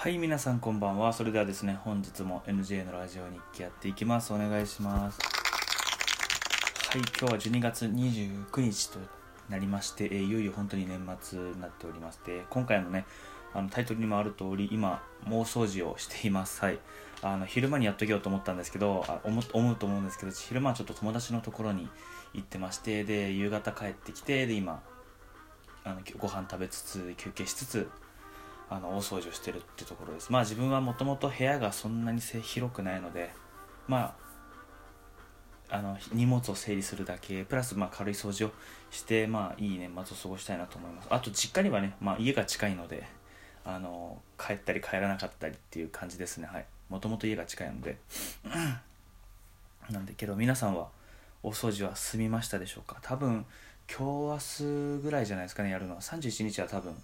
[0.00, 1.12] はい皆さんこんばんは。
[1.12, 4.32] それではですね本日も NJ のラジオ日記やっていきます。
[4.32, 5.18] お願いします。
[6.90, 9.00] はい今日は12月29日と
[9.48, 13.06] なりまして、えいよいよ本当に年末になっておりまして今回のね
[13.52, 16.60] あのタイトルにもある通り今大掃除をしています。
[16.60, 16.78] はい。
[17.22, 21.88] あの昼間にやっとけようと思ったんですけどあ思思うと思うんですけど昼間はちょっと友達のところに
[22.34, 24.80] 行ってましてで夕方帰ってきてで今
[25.82, 27.90] あのご飯食べつつ休憩しつつ
[28.70, 30.30] あの大掃除をしてるってところです。
[30.30, 33.30] まあ自分はもともと部屋がそんなに広くないので
[33.86, 34.14] ま
[35.70, 38.50] ああの荷物を整理するだけプラスまあ軽い掃除を
[38.90, 41.08] してまあいい年末を過ごしたいなと思います。
[41.10, 43.06] あと実家にはね、まあ、家が近いので
[43.64, 46.46] あの帰ったり帰らなかったりっていう感じですね。
[46.46, 46.66] はい。
[46.88, 47.98] もともと家が近いので。
[49.90, 50.88] なんでけど皆さんは
[51.42, 52.98] お掃除は済みましたでしょうか？
[53.00, 53.46] 多分
[53.90, 56.00] 今日明日ぐらいじゃないですかねやるのは。
[56.00, 56.94] 31日は多分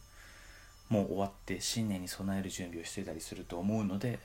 [0.94, 4.20] もう終わって新年に備える準備をしてたりすると思うので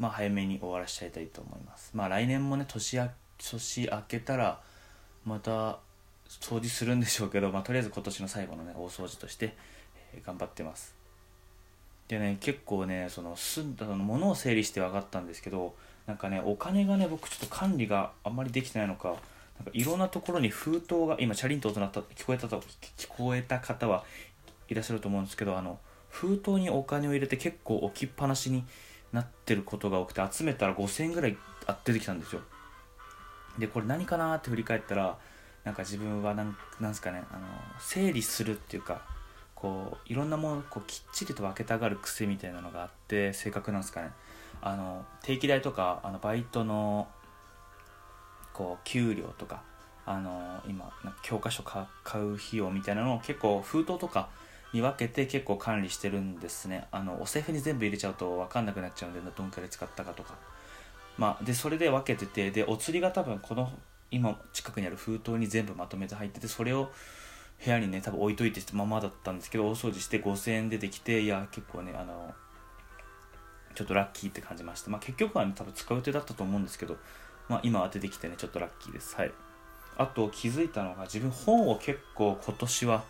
[0.00, 1.92] まあ早めに終わらしちゃいたいと思います。
[1.94, 3.08] まあ来年もね年明
[4.08, 4.60] けたら
[5.24, 5.78] また
[6.28, 9.54] 掃除するんでしょうけど、まあ、とりあえず今年の最後のね大掃除として、
[10.14, 10.96] えー頑張ってます。
[12.08, 19.16] でね結構ねその住んだその物を整理して分かったんですけどなんかねお金がね僕ちょっと管理があんまりできてないのかなん
[19.66, 22.60] かいろんなところに封筒が今チャリンと音鳴った聞こえたと
[22.96, 24.04] 聞こえた方は
[24.70, 28.64] いらっしゃると思うんですけどあの封筒にお金を入れて結構置きっぱなしに
[29.12, 32.40] なってることが多くて集めたら5000円ぐらいあ出てきたんですよ。
[33.58, 35.18] でこれ何かなって振り返ったら
[35.64, 37.46] なんか自分はなんなんすかねあの
[37.80, 39.02] 整理するっていうか
[39.54, 44.10] こういろんなものをこうきっちりと分けたがる癖みたいなのがあって性格なんですかね。
[44.62, 47.08] あの定期代とかあのバイトの
[48.52, 49.62] こう給料とか
[50.06, 50.90] あの今
[51.22, 51.82] 教科書買
[52.14, 54.28] う費用みたいなのを結構封筒とか
[54.72, 56.86] に分けて結構管理してるんですね。
[56.90, 60.34] あのお財布に全部入れちゃうと分かんなくなっちゃうんでどんくらい使ったかとか。
[61.18, 63.70] まあでそれで分けててでお釣りが多分この
[64.10, 66.90] 今近くにある封筒に全部まとめて入っててそれを
[67.62, 72.32] 部屋にね多分置いといてしたままだったんですけど大掃除して5000円出てきていや結構ねあの
[73.74, 76.96] ちょっとラッキーって感じましたまあ結局はね多分使う予定だったと思うんですけど
[77.48, 79.16] まあ今は出てきてねちょっとラッキーです。
[79.16, 79.32] はい。
[79.98, 83.04] あと気づいたのが自分本を結構今年は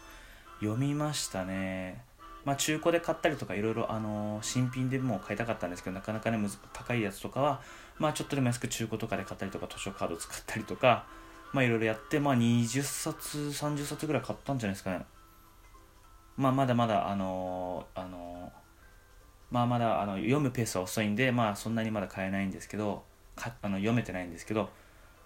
[0.60, 2.04] 読みましたね。
[2.44, 3.88] まあ中古で買ったりとかいろいろ
[4.42, 6.38] 新品でも買いたかったんですけどなかなかね
[6.72, 7.60] 高いやつとかは
[7.98, 11.04] まあちょっとでも安く中古とかで買ったりとか図書カード使ったりとか
[11.52, 15.04] まあいろいろやってまあ20冊30冊ぐらい買ったんじゃないですかね。
[16.36, 18.52] まあまだまだあのあの
[19.50, 23.04] まあまだあの読むペースは遅いんでまあそんなにまだ買えないんですけど
[23.36, 24.70] かあの読めてないんですけど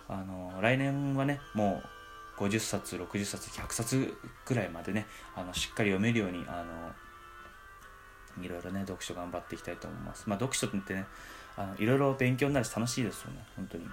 [0.09, 1.94] あの来年はねもう
[2.37, 4.15] 50冊60冊100冊
[4.45, 5.07] ぐらいまでね
[5.37, 6.65] あのしっかり読めるようにあ
[8.39, 10.25] のいろいろね読書頑張っていきたいと思います。
[10.27, 11.07] まあ読書ってね
[11.57, 13.87] あのいろいろ勉強になるし楽しいですよね本当に。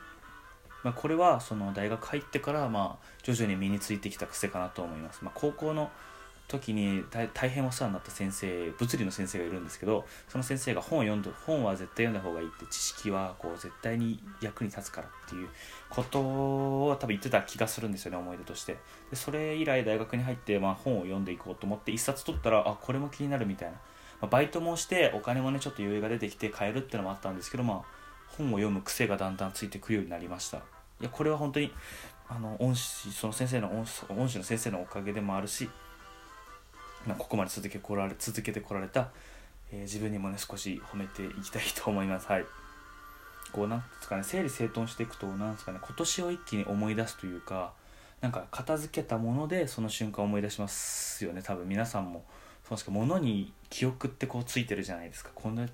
[0.83, 5.91] まあ、これはその大学入ってからまあ徐々に身についてきた癖かなと思います、まあ、高校の
[6.51, 15.49] 時に大変お世話になった先生物理の先生がいるんですけどその先生が本を読んで本は絶対読んだ方がいいって知識はこう絶対に役に立つからっていう
[15.89, 18.77] ことを多分言ってた気がするんですよね思い出として。
[19.09, 23.79] でそれ以来大学に入ってまあ本を読んでいこうと思って一冊取ったらあこれも気になるみたいな、ま
[24.23, 27.81] あ、バイトもしてお金もねちょっと余裕が出てきて買えるってのもあったんですけどまあ
[28.27, 30.57] 本を読む癖がだんだんついてくるようになりました。
[30.57, 30.61] い
[31.01, 31.71] やこれは本当に
[32.29, 33.71] あの恩師その先生の
[34.09, 35.69] 恩師の先生のおかげでもあるし、
[37.07, 39.09] まあ、ここまで続けこられ続けてこられた、
[39.71, 42.27] えー自分にもね少し褒めていきたいと思います。
[42.27, 42.45] はい。
[43.51, 47.73] こうなんですかね整理整頓していくとなんですかね今年を一気に思い出すというか
[48.21, 51.41] なんか片付けたものでその瞬間を思い出しますよね。
[51.41, 52.23] 多分皆さんも
[52.63, 55.31] そうですけど物に記憶ってこうついてるじゃないですか。
[55.33, 55.69] この例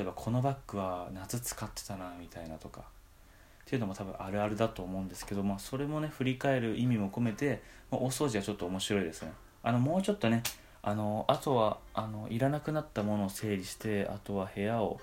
[0.00, 2.82] えばこのバッグは夏使ってたなみたいなとか。
[2.82, 9.32] っていうのも多分あるあるだと思うんですけど、まあ、それもね振り返る意味も込めて、まあ、大掃除はちょっと面白いですね。
[9.62, 10.42] あのもうちょっとね
[10.82, 15.00] あのあとはあのいらなくなったものを整理してあとは部屋を、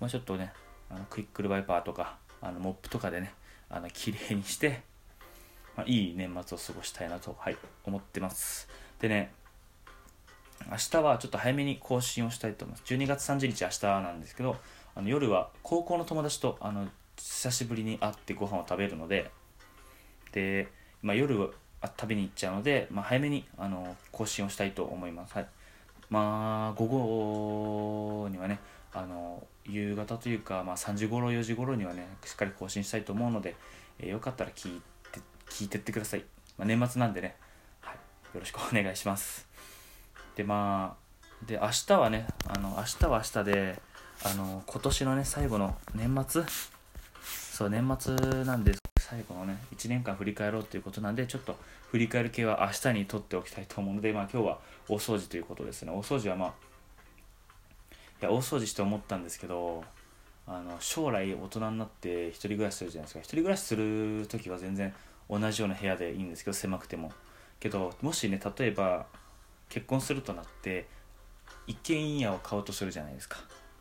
[0.00, 0.52] まあ、ちょっとね
[0.88, 3.34] あのクイックルワイパーとかあのモップとかでね
[3.68, 4.80] あの綺麗にして、
[5.76, 8.68] まあ、いい年末を過ごしたいなと、はい、思ってます。
[8.98, 9.32] でね
[10.70, 12.94] 明日はちょっと早めに更新をしたいと思います。
[12.94, 14.56] 12月30日明日なんですけど
[14.94, 19.30] あの夜は高校の友達とあの久しぶりに会ってご飯を食べるので
[20.32, 20.68] で、
[21.02, 25.46] まあ、夜食べに行っちゃうので、まあ、早めにあの更新をしたいと思います、はい、
[26.10, 28.58] まあ午後にはね
[28.92, 33.56] あの夕方というか、まあ、3時頃4時頃にはねしっかり更新したいと思うので、
[33.98, 34.80] えーよかったら聞い
[35.12, 36.24] て聞いてってください、
[36.58, 37.36] まあ、年末なんでね、
[37.80, 37.94] はい、
[38.34, 39.46] よろしくお願いします。
[40.36, 43.82] でまあで明日はねあの明日は明日で
[44.24, 46.44] あの今年のね最後の年末？
[47.22, 48.79] そう年末なんで
[49.10, 51.56] 最後のね1年間振り返ろうということなんでちょっと
[51.90, 54.58] 振り返る系は明日に取っておきたいと思うのでまあ今日は
[54.88, 55.90] 大掃除ということですね。
[55.90, 56.48] 大掃除はまあ
[58.22, 59.82] いや大掃除して思ったんですけど
[60.46, 63.20] あの将来大人になって一人暮らしするじゃないですか。
[63.20, 64.94] 一人暮らしする時は全然
[65.28, 67.12] 同じような部屋でいいんですけど狭くても。
[67.58, 69.06] けどもしね例えば
[69.68, 70.86] 結婚するとなって
[71.66, 73.38] 一軒家を買おうとするじゃないですか。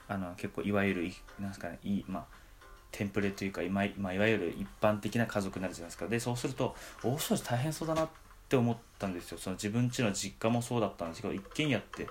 [0.07, 2.38] あの結構いわゆるなんすかねいいまあ
[2.91, 6.07] テンプレというかい,、まあ、いわゆる一般的な家族になるじゃないですか。
[6.07, 8.09] でそうすると大掃除大変そうだなっ
[8.47, 9.37] て思ったんですよ。
[9.37, 12.07] その自分家の実家もそうだったんですけど一軒家って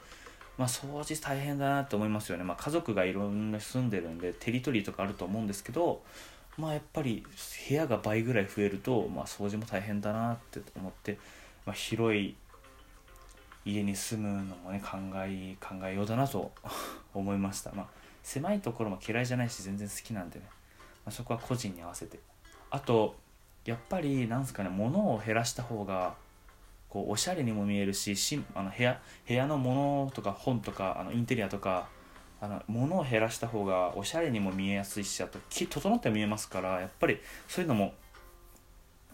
[0.56, 6.02] まあ掃除大変だなって思いますよね、まあ、家族がいろんな住んでるんでテリトリーとかあると思うんですけど
[6.56, 7.25] まあやっぱり
[7.69, 11.19] 部屋が倍ぐらい増えると、まあ、掃除も大変だなって思って、
[11.64, 12.34] まあ、広い
[13.64, 16.50] 家に住むのもね考え考えようだなと
[17.14, 17.72] 思いました。
[17.72, 17.86] まあ
[18.22, 20.44] 狭いところも嫌いじゃないし全然好きなんでね、
[21.08, 22.19] あ、そこは個人に合わせて。
[22.70, 23.16] あと
[23.64, 26.14] やっぱりなんすかね物を減らした方が
[26.88, 31.88] こうおしゃれにも見えるししあの部屋部屋の物とか本とかあのインテリアとか
[32.40, 37.19] あの物を減らした方がおしゃれにも見えやすいしあと整って見えますからやっぱり
[37.49, 37.94] そういうのも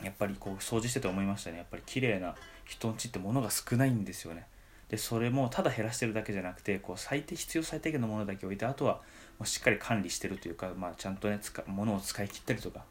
[0.03, 1.59] やっぱりこう掃除してて思いましたね。
[1.59, 4.47] やっぱり綺麗な人んちって物が少ないんですよね。
[4.89, 9.01] でそれもただ減らしてるだけじゃなくてこう最低必要最低限のものだけ置いてあとは
[9.43, 12.85] しっかり管理してるというか、まあ、ちゃんとね物を使い切ったりとか、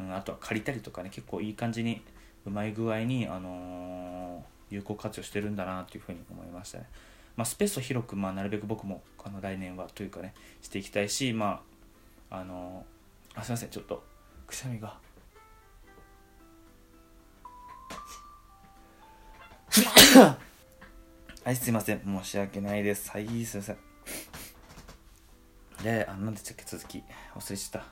[0.00, 2.02] うん、あとは借りたりとかね結構いい感じに
[2.44, 6.86] うまい具合に、あのー、有効活用してるんだなというふうに思いましたね。
[7.36, 11.60] まあ、スペースを広く、まあ、なるべく僕もあの来年はというかねしていきたいしま
[12.30, 14.02] ああのー、あすいませんちょっと
[14.46, 14.98] くしゃみが。
[21.44, 22.00] はいすいません。
[22.00, 23.10] 申し訳ないです。
[23.10, 23.95] はいすいません。
[25.86, 27.04] であなんでしたっけ続き。
[27.36, 27.86] 忘れちゃった。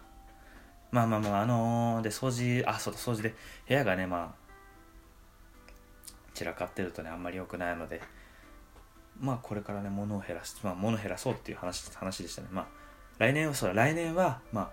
[0.90, 3.34] まあまあまああのー、で掃除あそうだ掃除で。
[3.68, 8.02] 部屋がねまあ散らかってるとねあんまり良くないので。
[9.20, 12.48] まあこれからね物を減らしまあ物を減らそうっていう話話でしたね。
[12.50, 12.66] まあ
[13.18, 14.70] 来年はそうだ来年はまあ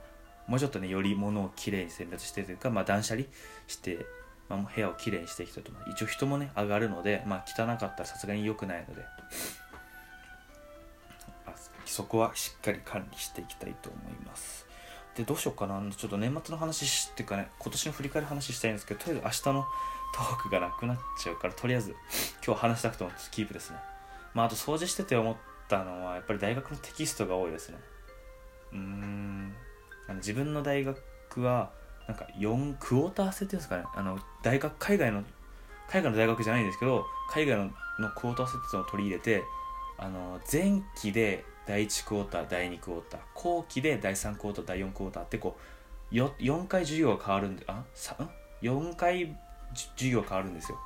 [0.50, 3.28] もうちょっとねより物をきれいに選別してというかまあ断捨離
[3.68, 4.04] して、
[4.50, 9.04] まあ、部屋をきれいにしていきたいと思う一応人もね上がるのでまあ汚かったらさすがに良くないので。
[11.92, 14.66] そこはしっかり管理していきたいと思います。
[15.16, 15.82] でどうしようかな。
[15.92, 19.66] ちょっと年末の話っていうかね今年の振り返り話したいんですけどとりあえず明日の
[20.16, 21.96] トークがなくなっちゃうからとりあえず
[22.46, 23.78] 今日話したくてもキープですね。
[24.34, 25.36] まああと掃除してて思っ
[25.68, 27.78] たのはやっぱり大学のテキストが多いですね。
[28.72, 29.54] うーん。
[30.08, 31.72] あの自分の大学は
[32.08, 33.84] なんか4クォーター制っていうんですかね。
[33.94, 35.24] あの大学海外の
[35.90, 39.44] 海外の大学じゃないんですけど海外ののクォーター制っていうのを取り入れて
[39.98, 45.56] あの前期で第1クォーター第2クォーター後期で第3クォーター第4クォーターってこ
[46.12, 47.86] う 4, 4回授業が変わるんであ
[48.62, 49.34] 4回
[49.74, 50.78] 授業変わるんですよ。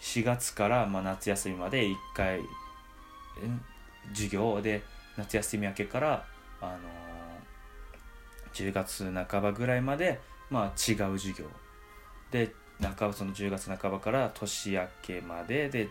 [0.00, 2.40] 4月からまあ夏休みまで1回
[4.14, 4.82] 授業で
[5.18, 6.24] 夏休み明けから
[6.62, 11.44] あのー、10月半ばぐらいまでまあ違う授業。
[12.30, 15.90] で半ばその10月半ばから年明けまでで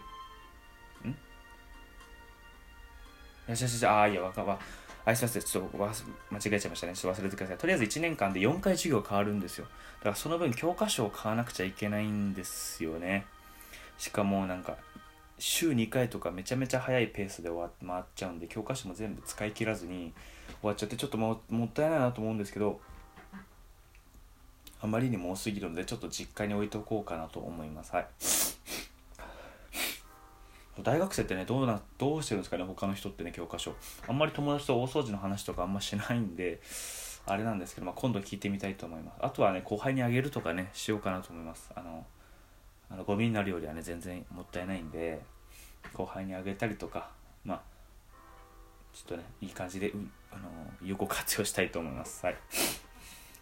[3.47, 3.85] よしよしよし。
[3.85, 4.59] ああいやわかわ。
[5.05, 5.41] あすいません。
[5.41, 5.91] ちょっと間違
[6.31, 6.93] えちゃいましたね。
[6.93, 7.57] ちょっと忘れてください。
[7.57, 9.65] とりあえず1年間で4回授業変わるんですよ。
[9.99, 13.25] だからその分教科書を買わなくちゃいけないんですよね。
[13.97, 14.77] しかもなんか
[15.39, 20.13] 週2回とかめちゃめちゃ速いペースで終わ回っちゃうんで教科書も全部使い切らずに
[20.61, 22.79] 終わっちゃってちょっとももったいないなと思うんですけど
[24.81, 27.95] あまりにも多すぎるのでちょっと実家に置いとこうかなと思います。
[27.95, 28.07] はい。
[30.87, 33.75] 大学生ってねどうなどうしてるんですかね他の人ってね教科書。
[34.07, 36.61] あんまり友達と大掃除の話とかあんましないんで
[37.25, 39.17] あれなんですけど、まあ、今度聞いてみたいと思います。
[39.19, 41.69] あとはね後輩にあげるとかねしようかなと思います。
[41.75, 42.05] あの
[42.89, 45.19] あのゴミになるよりはね全然もったいないんで
[45.93, 47.09] 後輩にあげたりとか
[47.43, 47.61] まあ
[48.93, 50.43] ちょっとねいい感じでうんあの
[50.81, 52.25] 有効活用したいと思います。
[52.25, 52.37] はい。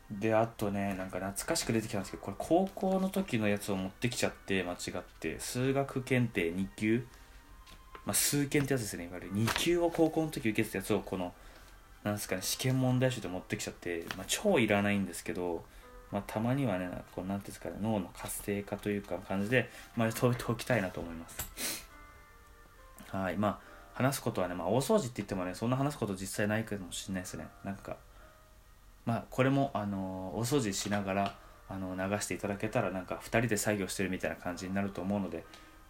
[0.09, 5.39] であとねなんか懐かしく出てきたんですけどこれ高校の時のやつを持ってきちゃって間違って。
[5.39, 7.05] 数学検定2級
[8.05, 9.05] まあ、数件ってやつですね。
[9.05, 11.33] いわゆる2級を高校の時受けてたやつをこの
[12.03, 15.65] なんですかね試験問題集で持ってきちゃって、まあ、超いらないんですけど、
[16.11, 21.85] まあ、たまにはねこうなんていうんですかね脳の活性化というか感じで、まあ、解いておきたいなと思います。
[23.09, 23.37] はい。
[23.37, 27.47] まあ話すことはね、まあ、大掃除って言ってもねそんな話すこと実際ないかもしれないですね。
[27.63, 27.97] なんか
[29.05, 31.35] まあこれもあのー、大掃除しながら
[31.69, 35.43] あの流していただけたらなんか2人で作業してるみたいな感じになると思うので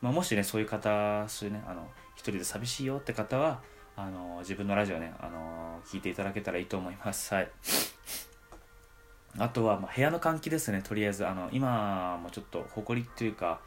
[0.06, 3.64] まあ、もしねそういう方そういうねあの一人で寂しいよって方は
[3.96, 7.34] あの自分のラジオねあの聞いていただけたらいいと思います。
[7.34, 7.50] はい。
[9.40, 10.84] あとは、ま、部屋の換気ですね。
[10.84, 13.60] とりあえずあの今もちょっと埃っていうか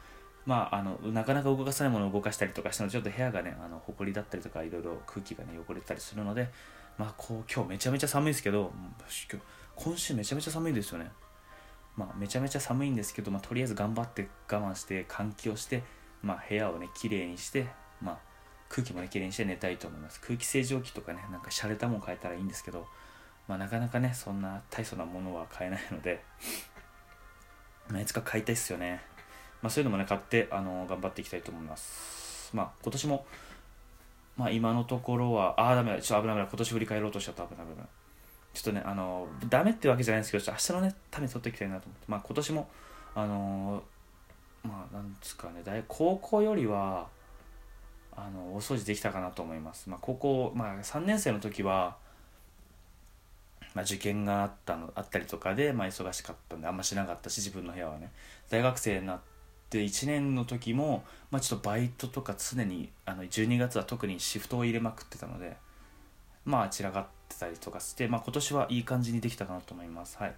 [0.45, 6.49] まあ、あのなかなか動かせないものを動かしたりとかしたのでちょっと部屋がねあの埃だったりとかいろいろ空気がね汚れたりするので
[6.97, 8.71] まあこう今日めちゃめちゃ寒いですけど
[9.75, 11.11] 今週めちゃめちゃ寒いですよね。
[11.97, 15.83] まあめちゃめちゃ寒いんですけど、まあ、とりあえず頑張って我慢して換気をして
[16.21, 17.67] まあ部屋をねきれいにして
[18.01, 18.17] まあ
[18.69, 20.19] 空気もねきれいにして寝たいと思います。
[20.21, 22.87] 空気清浄機とかねなんか洒落たもん変えたらいいんですけど
[23.47, 26.23] まあなかなかねそんな大層なものは買えないので
[27.89, 29.01] まあいつか買いたいっすよね。
[29.61, 32.55] まあ、そういうのもね買ってあの頑張っていきたいと思います。
[32.55, 33.25] まあ今年も
[34.37, 36.01] まあ今のところはああダメだ。
[36.01, 36.47] ちょっと危ない危ない。
[36.49, 37.43] 今年振り返ろうとしちゃった。
[37.43, 37.87] 危ない危ない。
[38.53, 42.05] ちょっとねあのダメってわけじゃないんですけど明日のねために取っていきたいなと思って。
[42.07, 42.69] まあ今年も
[43.15, 43.83] あの
[44.63, 45.61] まあなんですかね。
[45.63, 47.07] 大高校よりは
[48.15, 49.89] あのお掃除できたかなと思います。
[49.89, 51.97] まあ、高校、まあ、3年生の時は、
[53.73, 58.11] まあ、受験があったのあったりとかで、まあ、忙しかったんであんましなかったし自分の部屋はね。
[58.49, 59.19] 大学生になっ
[59.69, 65.57] で1年の時も、まあ、ちょっとバイトとか常にあの12月は特にシフトを入れまくってたので
[66.45, 70.17] まあ散らかってたりとかして、まあ、今年はいい感じにできたかなと思います。
[70.17, 70.35] はい。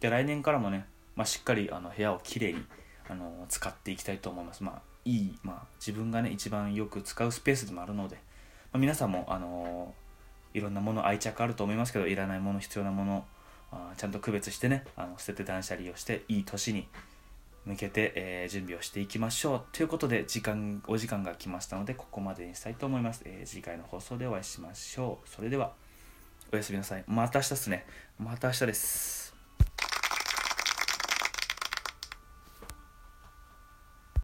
[0.00, 0.86] で来年からもね、
[1.16, 2.62] まあ、しっかりあの部屋をきれいに
[3.08, 4.62] あの使っていきたいと思います。
[4.62, 8.16] まあいい、まあ、自分がね一番よく使うスペースでもあるので、
[8.72, 9.94] まあ、皆さんもあの
[10.52, 13.24] いろんなもの愛着あると思いますけどいらないもの必要なもの
[13.72, 16.88] あちゃんと区別してねあの捨てて断捨離をしていい年に
[17.64, 19.62] 向けて、えー、準備をしていきましょう。
[19.72, 25.28] ということで時間お時間が来ましたのでここまでにしたいと思います、えー、次回の放送でお会いしましょう。
[25.28, 25.72] それでは
[26.52, 27.04] おやすみなさい。
[27.06, 27.86] また明日ですね。
[28.18, 29.27] また明日です。